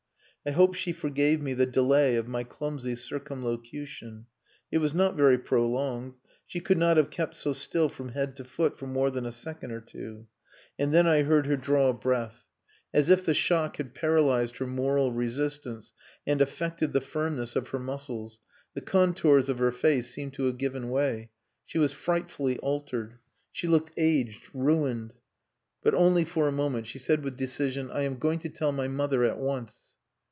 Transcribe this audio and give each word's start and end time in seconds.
I 0.43 0.49
hope 0.49 0.73
she 0.73 0.91
forgave 0.91 1.39
me 1.39 1.53
the 1.53 1.67
delay 1.67 2.15
of 2.15 2.27
my 2.27 2.43
clumsy 2.43 2.95
circumlocution. 2.95 4.25
It 4.71 4.79
was 4.79 4.91
not 4.91 5.15
very 5.15 5.37
prolonged; 5.37 6.17
she 6.47 6.59
could 6.59 6.79
not 6.79 6.97
have 6.97 7.11
kept 7.11 7.35
so 7.37 7.53
still 7.53 7.89
from 7.89 8.09
head 8.13 8.35
to 8.37 8.43
foot 8.43 8.75
for 8.75 8.87
more 8.87 9.11
than 9.11 9.27
a 9.27 9.31
second 9.31 9.69
or 9.71 9.81
two; 9.81 10.25
and 10.79 10.91
then 10.91 11.05
I 11.05 11.21
heard 11.21 11.45
her 11.45 11.55
draw 11.57 11.89
a 11.89 11.93
breath. 11.93 12.43
As 12.91 13.07
if 13.07 13.23
the 13.23 13.35
shock 13.35 13.77
had 13.77 13.93
paralysed 13.93 14.57
her 14.57 14.65
moral 14.65 15.11
resistance, 15.11 15.93
and 16.25 16.41
affected 16.41 16.91
the 16.91 17.01
firmness 17.01 17.55
of 17.55 17.67
her 17.67 17.77
muscles, 17.79 18.39
the 18.73 18.81
contours 18.81 19.47
of 19.47 19.59
her 19.59 19.71
face 19.71 20.09
seemed 20.09 20.33
to 20.33 20.45
have 20.45 20.57
given 20.57 20.89
way. 20.89 21.29
She 21.67 21.77
was 21.77 21.93
frightfully 21.93 22.57
altered. 22.57 23.19
She 23.51 23.67
looked 23.67 23.93
aged 23.95 24.41
ruined. 24.55 25.13
But 25.83 25.93
only 25.93 26.25
for 26.25 26.47
a 26.47 26.51
moment. 26.51 26.87
She 26.87 26.97
said 26.97 27.23
with 27.23 27.37
decision 27.37 27.91
"I 27.91 28.01
am 28.01 28.17
going 28.17 28.39
to 28.39 28.49
tell 28.49 28.71
my 28.71 28.87
mother 28.87 29.23
at 29.23 29.37
once." 29.37 29.89